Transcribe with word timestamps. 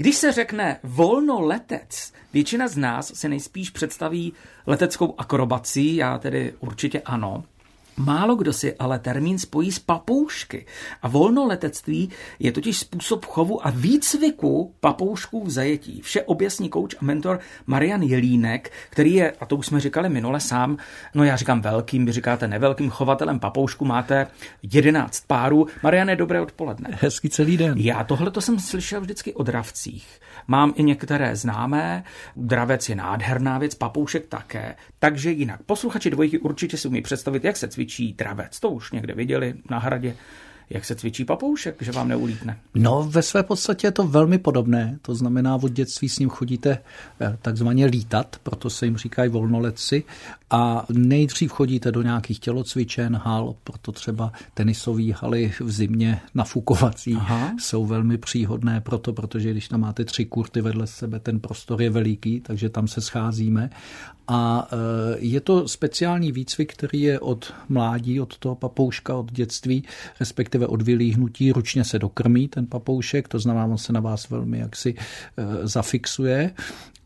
Když 0.00 0.16
se 0.16 0.32
řekne 0.32 0.80
volnoletec, 0.82 2.12
většina 2.32 2.68
z 2.68 2.76
nás 2.76 3.12
se 3.14 3.28
nejspíš 3.28 3.70
představí 3.70 4.32
leteckou 4.66 5.14
akrobací, 5.18 5.96
já 5.96 6.18
tedy 6.18 6.54
určitě 6.60 7.00
ano. 7.00 7.44
Málo 8.00 8.36
kdo 8.36 8.52
si 8.52 8.76
ale 8.76 8.98
termín 8.98 9.38
spojí 9.38 9.72
s 9.72 9.78
papoušky. 9.78 10.66
A 11.02 11.08
volnoletectví 11.08 12.10
je 12.38 12.52
totiž 12.52 12.78
způsob 12.78 13.24
chovu 13.24 13.66
a 13.66 13.70
výcviku 13.70 14.74
papoušků 14.80 15.44
v 15.44 15.50
zajetí. 15.50 16.00
Vše 16.00 16.22
objasní 16.22 16.68
kouč 16.68 16.94
a 16.94 17.04
mentor 17.04 17.38
Marian 17.66 18.02
Jelínek, 18.02 18.72
který 18.90 19.14
je, 19.14 19.30
a 19.40 19.46
to 19.46 19.56
už 19.56 19.66
jsme 19.66 19.80
říkali 19.80 20.08
minule 20.08 20.40
sám, 20.40 20.76
no 21.14 21.24
já 21.24 21.36
říkám 21.36 21.60
velkým, 21.60 22.06
vy 22.06 22.12
říkáte 22.12 22.48
nevelkým 22.48 22.90
chovatelem 22.90 23.40
papoušku, 23.40 23.84
máte 23.84 24.26
11 24.62 25.24
párů. 25.26 25.66
Mariane, 25.82 26.16
dobré 26.16 26.40
odpoledne. 26.40 26.98
Hezký 27.00 27.28
celý 27.28 27.56
den. 27.56 27.78
Já 27.78 28.04
tohle 28.04 28.30
to 28.30 28.40
jsem 28.40 28.58
slyšel 28.58 29.00
vždycky 29.00 29.34
o 29.34 29.42
dravcích. 29.42 30.20
Mám 30.48 30.72
i 30.76 30.82
některé 30.82 31.36
známé, 31.36 32.04
dravec 32.36 32.88
je 32.88 32.94
nádherná 32.94 33.58
věc, 33.58 33.74
papoušek 33.74 34.26
také. 34.26 34.74
Takže 34.98 35.30
jinak, 35.30 35.62
posluchači 35.62 36.10
dvojky 36.10 36.38
určitě 36.38 36.76
si 36.76 36.88
umí 36.88 37.02
představit, 37.02 37.44
jak 37.44 37.56
se 37.56 37.68
cvičí 37.68 37.89
dravec. 37.98 38.60
To 38.60 38.70
už 38.70 38.92
někde 38.92 39.14
viděli 39.14 39.54
na 39.70 39.78
hradě 39.78 40.16
jak 40.70 40.84
se 40.84 40.94
cvičí 40.94 41.24
papoušek, 41.24 41.82
že 41.82 41.92
vám 41.92 42.08
neulítne? 42.08 42.58
No, 42.74 43.08
ve 43.10 43.22
své 43.22 43.42
podstatě 43.42 43.86
je 43.86 43.90
to 43.90 44.06
velmi 44.06 44.38
podobné. 44.38 44.98
To 45.02 45.14
znamená, 45.14 45.56
od 45.56 45.72
dětství 45.72 46.08
s 46.08 46.18
ním 46.18 46.28
chodíte 46.28 46.78
eh, 47.20 47.38
takzvaně 47.42 47.86
lítat, 47.86 48.36
proto 48.42 48.70
se 48.70 48.86
jim 48.86 48.96
říkají 48.96 49.30
volnoletci. 49.30 50.04
A 50.50 50.86
nejdřív 50.92 51.52
chodíte 51.52 51.92
do 51.92 52.02
nějakých 52.02 52.38
tělocvičen, 52.38 53.16
hal, 53.16 53.54
proto 53.64 53.92
třeba 53.92 54.32
tenisové 54.54 55.12
haly 55.12 55.52
v 55.60 55.70
zimě 55.70 56.20
nafukovací 56.34 57.14
Aha. 57.14 57.52
jsou 57.58 57.86
velmi 57.86 58.18
příhodné 58.18 58.80
proto, 58.80 59.12
protože 59.12 59.50
když 59.50 59.68
tam 59.68 59.80
máte 59.80 60.04
tři 60.04 60.24
kurty 60.24 60.60
vedle 60.60 60.86
sebe, 60.86 61.20
ten 61.20 61.40
prostor 61.40 61.82
je 61.82 61.90
veliký, 61.90 62.40
takže 62.40 62.68
tam 62.68 62.88
se 62.88 63.00
scházíme. 63.00 63.70
A 64.28 64.68
eh, 64.72 64.76
je 65.18 65.40
to 65.40 65.68
speciální 65.68 66.32
výcvik, 66.32 66.72
který 66.72 67.00
je 67.00 67.20
od 67.20 67.54
mládí, 67.68 68.20
od 68.20 68.38
toho 68.38 68.54
papouška, 68.54 69.16
od 69.16 69.32
dětství, 69.32 69.84
respektive 70.20 70.59
respektive 70.60 70.66
od 70.66 70.82
vylíhnutí 70.82 71.52
ručně 71.52 71.84
se 71.84 71.98
dokrmí 71.98 72.48
ten 72.48 72.66
papoušek, 72.66 73.28
to 73.28 73.38
znamená, 73.38 73.66
on 73.66 73.78
se 73.78 73.92
na 73.92 74.00
vás 74.00 74.30
velmi 74.30 74.58
jaksi 74.58 74.94
e, 74.94 75.66
zafixuje 75.66 76.52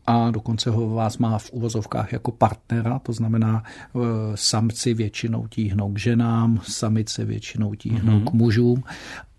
a 0.05 0.31
dokonce 0.31 0.69
ho 0.69 0.89
vás 0.89 1.17
má 1.17 1.37
v 1.37 1.51
uvozovkách 1.51 2.13
jako 2.13 2.31
partnera, 2.31 2.99
to 2.99 3.13
znamená 3.13 3.63
e, 3.63 3.99
samci 4.35 4.93
většinou 4.93 5.47
tíhnou 5.47 5.93
k 5.93 5.97
ženám, 5.97 6.59
samice 6.63 7.25
většinou 7.25 7.75
tíhnou 7.75 8.19
mm-hmm. 8.19 8.29
k 8.29 8.33
mužům 8.33 8.83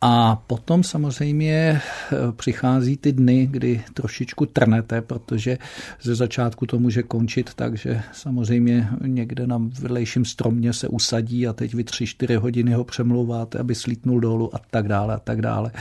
a 0.00 0.36
potom 0.46 0.84
samozřejmě 0.84 1.52
eh, 1.52 2.16
přichází 2.36 2.96
ty 2.96 3.12
dny, 3.12 3.48
kdy 3.50 3.84
trošičku 3.94 4.46
trnete, 4.46 5.02
protože 5.02 5.58
ze 6.02 6.14
začátku 6.14 6.66
to 6.66 6.78
může 6.78 7.02
končit 7.02 7.54
tak, 7.54 7.76
že 7.76 8.02
samozřejmě 8.12 8.88
někde 9.06 9.46
na 9.46 9.58
vedlejším 9.80 10.24
stromě 10.24 10.72
se 10.72 10.88
usadí 10.88 11.46
a 11.46 11.52
teď 11.52 11.74
vy 11.74 11.84
tři, 11.84 12.06
čtyři 12.06 12.34
hodiny 12.34 12.72
ho 12.72 12.84
přemlouváte, 12.84 13.58
aby 13.58 13.74
slítnul 13.74 14.20
dolů 14.20 14.54
a 14.54 14.60
tak 14.70 14.88
dále 14.88 15.14
a 15.14 15.18
tak 15.18 15.42
dále. 15.42 15.72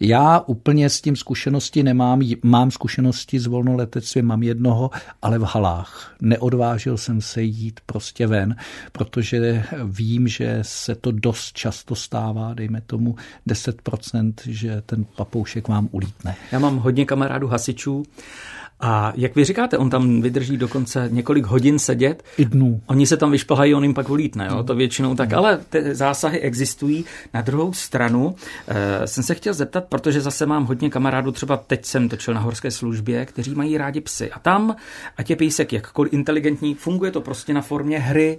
Já 0.00 0.40
úplně 0.40 0.90
s 0.90 1.00
tím 1.00 1.16
zkušenosti 1.16 1.82
nemám, 1.82 2.22
mám 2.42 2.70
zkušenosti 2.70 3.40
s 3.40 3.46
volnoletectvím, 3.46 4.24
mám 4.24 4.42
jednoho, 4.42 4.90
ale 5.22 5.38
v 5.38 5.42
halách. 5.42 6.14
Neodvážil 6.22 6.96
jsem 6.96 7.20
se 7.20 7.42
jít 7.42 7.80
prostě 7.86 8.26
ven, 8.26 8.56
protože 8.92 9.64
vím, 9.84 10.28
že 10.28 10.58
se 10.62 10.94
to 10.94 11.12
dost 11.12 11.52
často 11.52 11.94
stává, 11.94 12.54
dejme 12.54 12.80
tomu 12.80 13.16
10%, 13.48 13.59
že 14.46 14.82
ten 14.86 15.04
papoušek 15.04 15.68
vám 15.68 15.88
ulítne. 15.92 16.36
Já 16.52 16.58
mám 16.58 16.76
hodně 16.76 17.04
kamarádů 17.04 17.46
hasičů 17.46 18.02
a 18.80 19.12
jak 19.16 19.36
vy 19.36 19.44
říkáte, 19.44 19.78
on 19.78 19.90
tam 19.90 20.20
vydrží 20.20 20.56
dokonce 20.56 21.08
několik 21.12 21.46
hodin 21.46 21.78
sedět. 21.78 22.22
I 22.38 22.44
dnů. 22.44 22.80
Oni 22.86 23.06
se 23.06 23.16
tam 23.16 23.30
vyšplhají, 23.30 23.74
on 23.74 23.82
jim 23.82 23.94
pak 23.94 24.10
ulítne, 24.10 24.48
jo? 24.50 24.62
to 24.62 24.74
většinou 24.74 25.14
tak. 25.14 25.32
Ale 25.32 25.60
ty 25.70 25.94
zásahy 25.94 26.40
existují. 26.40 27.04
Na 27.34 27.40
druhou 27.40 27.72
stranu 27.72 28.34
e, 28.68 29.06
jsem 29.06 29.24
se 29.24 29.34
chtěl 29.34 29.54
zeptat, 29.54 29.84
protože 29.84 30.20
zase 30.20 30.46
mám 30.46 30.64
hodně 30.64 30.90
kamarádů, 30.90 31.32
třeba 31.32 31.56
teď 31.56 31.84
jsem 31.84 32.08
točil 32.08 32.34
na 32.34 32.40
horské 32.40 32.70
službě, 32.70 33.26
kteří 33.26 33.54
mají 33.54 33.78
rádi 33.78 34.00
psy. 34.00 34.30
A 34.30 34.38
tam, 34.38 34.76
ať 35.16 35.30
je 35.30 35.36
pejsek 35.36 35.72
jakkoliv 35.72 36.12
inteligentní, 36.12 36.74
funguje 36.74 37.10
to 37.10 37.20
prostě 37.20 37.54
na 37.54 37.60
formě 37.60 37.98
hry. 37.98 38.38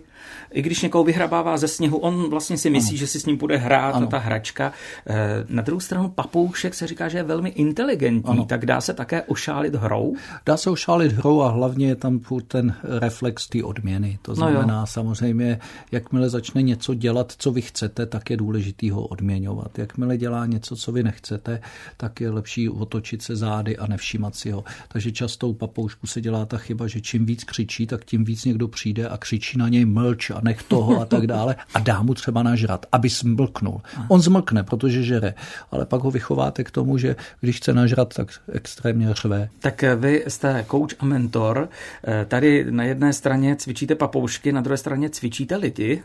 I 0.51 0.61
když 0.61 0.81
někoho 0.81 1.03
vyhrabává 1.03 1.57
ze 1.57 1.67
sněhu, 1.67 1.97
on 1.97 2.29
vlastně 2.29 2.57
si 2.57 2.69
myslí, 2.69 2.91
ano. 2.91 2.97
že 2.97 3.07
si 3.07 3.19
s 3.19 3.25
ním 3.25 3.37
bude 3.37 3.57
hrát 3.57 3.95
ano. 3.95 4.07
ta 4.07 4.17
hračka. 4.17 4.73
E, 5.07 5.45
na 5.49 5.61
druhou 5.61 5.79
stranu 5.79 6.09
papoušek 6.09 6.73
se 6.73 6.87
říká, 6.87 7.09
že 7.09 7.17
je 7.17 7.23
velmi 7.23 7.49
inteligentní, 7.49 8.31
ano. 8.31 8.45
tak 8.45 8.65
dá 8.65 8.81
se 8.81 8.93
také 8.93 9.21
ošálit 9.21 9.75
hrou. 9.75 10.15
Dá 10.45 10.57
se 10.57 10.69
ošálit 10.69 11.11
hrou 11.11 11.41
a 11.41 11.49
hlavně 11.51 11.87
je 11.87 11.95
tam 11.95 12.19
ten 12.47 12.75
reflex 12.83 13.47
té 13.47 13.63
odměny. 13.63 14.19
To 14.21 14.35
znamená 14.35 14.79
no 14.79 14.87
samozřejmě, 14.87 15.59
jakmile 15.91 16.29
začne 16.29 16.61
něco 16.61 16.93
dělat, 16.93 17.33
co 17.37 17.51
vy 17.51 17.61
chcete, 17.61 18.05
tak 18.05 18.29
je 18.29 18.37
důležitý 18.37 18.89
ho 18.89 19.07
odměňovat. 19.07 19.79
Jakmile 19.79 20.17
dělá 20.17 20.45
něco, 20.45 20.75
co 20.75 20.91
vy 20.91 21.03
nechcete, 21.03 21.59
tak 21.97 22.21
je 22.21 22.29
lepší 22.29 22.69
otočit 22.69 23.21
se 23.21 23.35
zády 23.35 23.77
a 23.77 23.87
nevšímat 23.87 24.35
si 24.35 24.51
ho. 24.51 24.63
Takže 24.87 25.11
často 25.11 25.47
u 25.47 25.53
papoušku 25.53 26.07
se 26.07 26.21
dělá 26.21 26.45
ta 26.45 26.57
chyba, 26.57 26.87
že 26.87 27.01
čím 27.01 27.25
víc 27.25 27.43
křičí, 27.43 27.87
tak 27.87 28.05
tím 28.05 28.23
víc 28.23 28.45
někdo 28.45 28.67
přijde 28.67 29.07
a 29.07 29.17
křičí 29.17 29.57
na 29.57 29.69
něj 29.69 29.85
mlč 29.85 30.29
a 30.29 30.39
nech 30.43 30.63
toho 30.63 31.01
a 31.01 31.05
tak 31.05 31.27
dále 31.27 31.55
a 31.73 31.79
dá 31.79 32.01
mu 32.01 32.13
třeba 32.13 32.43
nažrat, 32.43 32.85
aby 32.91 33.09
smlknul. 33.09 33.81
On 34.07 34.21
zmlkne, 34.21 34.63
protože 34.63 35.03
žere, 35.03 35.33
ale 35.71 35.85
pak 35.85 36.01
ho 36.01 36.11
vychováte 36.11 36.63
k 36.63 36.71
tomu, 36.71 36.97
že 36.97 37.15
když 37.41 37.57
chce 37.57 37.73
nažrat, 37.73 38.13
tak 38.13 38.27
extrémně 38.51 39.13
řve. 39.13 39.49
Tak 39.59 39.83
vy 39.95 40.20
jste 40.27 40.65
coach 40.71 40.93
a 40.99 41.05
mentor. 41.05 41.69
Eh, 42.07 42.25
tady 42.25 42.65
na 42.69 42.83
jedné 42.83 43.13
straně 43.13 43.55
cvičíte 43.55 43.95
papoušky, 43.95 44.51
na 44.51 44.61
druhé 44.61 44.77
straně 44.77 45.09
cvičíte 45.09 45.55
lidi. 45.55 46.03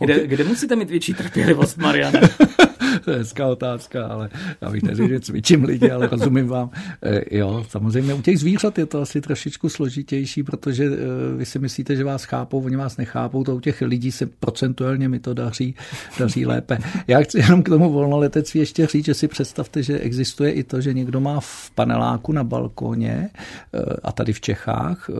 Kde, 0.00 0.26
kde 0.26 0.44
musíte 0.44 0.76
mít 0.76 0.90
větší 0.90 1.14
trpělivost, 1.14 1.76
Mariana? 1.76 2.20
to 3.04 3.10
je 3.10 3.18
hezká 3.18 3.46
otázka, 3.46 4.06
ale 4.06 4.28
já 4.60 4.70
bych 4.70 4.82
neřekl, 4.82 5.08
že 5.08 5.20
cvičím 5.20 5.64
lidi, 5.64 5.90
ale 5.90 6.06
rozumím 6.06 6.46
vám. 6.48 6.70
E, 7.02 7.38
jo, 7.38 7.66
samozřejmě 7.68 8.14
u 8.14 8.22
těch 8.22 8.38
zvířat 8.38 8.78
je 8.78 8.86
to 8.86 9.00
asi 9.00 9.20
trošičku 9.20 9.68
složitější, 9.68 10.42
protože 10.42 10.84
e, 10.84 10.88
vy 11.36 11.46
si 11.46 11.58
myslíte, 11.58 11.96
že 11.96 12.04
vás 12.04 12.24
chápou, 12.24 12.64
oni 12.64 12.76
vás 12.76 12.96
nechápou, 12.96 13.44
to 13.44 13.56
u 13.56 13.60
těch 13.60 13.82
lidí 13.82 14.12
se 14.12 14.26
procentuálně 14.26 15.08
mi 15.08 15.18
to 15.18 15.34
daří, 15.34 15.74
daří 16.18 16.46
lépe. 16.46 16.78
Já 17.06 17.20
chci 17.20 17.38
jenom 17.38 17.62
k 17.62 17.68
tomu 17.68 17.92
volnoletectví 17.92 18.60
ještě 18.60 18.86
říct, 18.86 19.04
že 19.04 19.14
si 19.14 19.28
představte, 19.28 19.82
že 19.82 19.98
existuje 19.98 20.52
i 20.52 20.62
to, 20.62 20.80
že 20.80 20.94
někdo 20.94 21.20
má 21.20 21.40
v 21.40 21.70
paneláku 21.74 22.32
na 22.32 22.44
balkóně 22.44 23.10
e, 23.10 23.30
a 24.02 24.12
tady 24.12 24.32
v 24.32 24.40
Čechách 24.40 25.10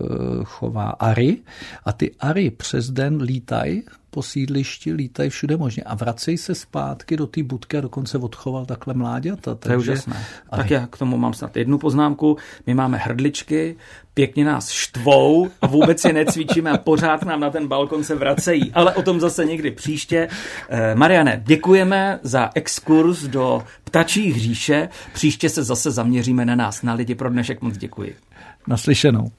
chová 0.45 0.91
ary 0.91 1.39
a 1.85 1.93
ty 1.93 2.11
ary 2.21 2.51
přes 2.51 2.91
den 2.91 3.21
lítají 3.23 3.83
po 4.11 4.23
sídlišti, 4.23 4.93
lítají 4.93 5.31
všude 5.31 5.57
možně 5.57 5.83
a 5.83 5.95
vracejí 5.95 6.39
se 6.39 6.55
zpátky 6.55 7.17
do 7.17 7.27
té 7.27 7.43
budky 7.43 7.79
a 7.79 7.81
dokonce 7.81 8.19
odchoval 8.19 8.67
takhle 8.67 8.95
mláďata. 8.95 9.55
To 9.55 9.71
je 9.71 9.79
úžasné. 9.79 10.27
Tak 10.51 10.71
já 10.71 10.87
k 10.87 10.99
tomu 10.99 11.17
mám 11.17 11.35
snad 11.35 11.57
jednu 11.57 11.79
poznámku. 11.79 12.37
My 12.67 12.75
máme 12.75 12.99
hrdličky, 12.99 13.77
pěkně 14.15 14.45
nás 14.45 14.71
štvou 14.71 15.49
a 15.63 15.67
vůbec 15.67 16.05
je 16.05 16.13
necvičíme 16.13 16.71
a 16.71 16.79
pořád 16.79 17.25
nám 17.25 17.41
na 17.41 17.51
ten 17.51 17.69
balkon 17.69 18.05
se 18.05 18.15
vracejí. 18.15 18.73
Ale 18.73 18.95
o 18.95 19.03
tom 19.03 19.21
zase 19.21 19.45
někdy 19.45 19.71
příště. 19.71 20.29
Eh, 20.69 20.95
Mariane, 20.95 21.43
děkujeme 21.47 22.19
za 22.23 22.51
exkurs 22.55 23.23
do 23.23 23.65
ptačí 23.85 24.33
hříše. 24.33 24.89
Příště 25.13 25.49
se 25.49 25.65
zase 25.65 25.91
zaměříme 25.91 26.45
na 26.45 26.55
nás, 26.55 26.83
na 26.83 26.95
lidi. 26.95 27.15
Pro 27.15 27.31
dnešek 27.31 27.63
moc 27.63 27.77
děkuji. 27.77 28.17
Naslyšenou. 28.67 29.31